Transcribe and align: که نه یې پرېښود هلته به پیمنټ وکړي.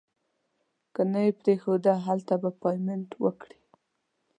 که 0.93 1.01
نه 1.11 1.19
یې 1.25 1.31
پرېښود 1.39 1.83
هلته 2.05 2.33
به 2.41 2.49
پیمنټ 2.61 3.09
وکړي. 3.23 3.57